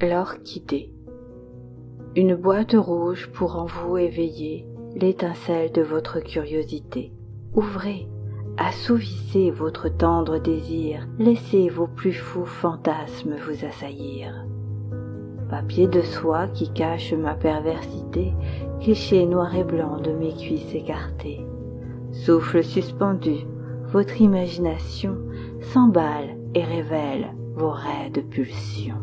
[0.00, 0.92] L'orchidée.
[2.14, 7.12] Une boîte rouge pour en vous éveiller l'étincelle de votre curiosité.
[7.52, 8.06] Ouvrez,
[8.58, 14.46] assouvissez votre tendre désir, laissez vos plus fous fantasmes vous assaillir.
[15.50, 18.34] Papier de soie qui cache ma perversité,
[18.78, 21.44] cliché noir et blanc de mes cuisses écartées.
[22.12, 23.38] Souffle suspendu,
[23.88, 25.18] votre imagination
[25.60, 29.02] s'emballe et révèle vos raides pulsions.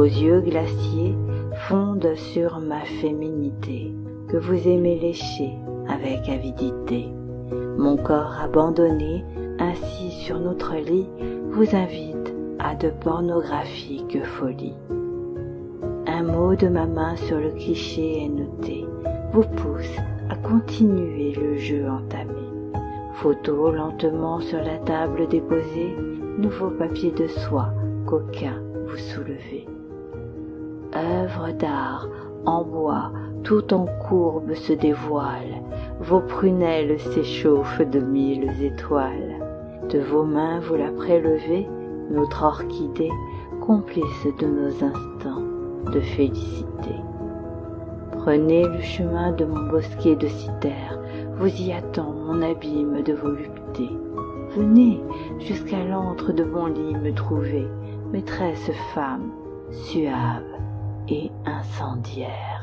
[0.00, 1.14] Vos yeux glaciers
[1.68, 3.92] fondent sur ma féminité,
[4.28, 5.52] que vous aimez lécher
[5.90, 7.12] avec avidité.
[7.76, 9.22] Mon corps abandonné,
[9.58, 11.06] assis sur notre lit,
[11.50, 14.78] vous invite à de pornographiques folies.
[16.06, 18.86] Un mot de ma main sur le cliché est noté,
[19.34, 19.98] vous pousse
[20.30, 22.40] à continuer le jeu entamé.
[23.16, 25.94] Photo lentement sur la table déposée,
[26.38, 27.74] nouveau papier de soie,
[28.06, 29.66] coquin vous soulevez
[30.94, 32.08] œuvre d'art
[32.46, 33.12] en bois
[33.44, 35.62] tout en courbe se dévoile,
[36.00, 39.38] vos prunelles s'échauffent de mille étoiles.
[39.88, 41.66] De vos mains vous la prélevez,
[42.10, 43.10] notre orchidée,
[43.60, 45.42] complice de nos instants
[45.92, 46.94] de félicité.
[48.12, 50.98] Prenez le chemin de mon bosquet de citerres,
[51.38, 53.88] vous y attend mon abîme de volupté.
[54.54, 55.00] Venez
[55.38, 57.66] jusqu'à l'antre de mon lit me trouver,
[58.12, 59.30] maîtresse femme,
[59.70, 60.42] suave
[61.08, 62.59] et incendiaire.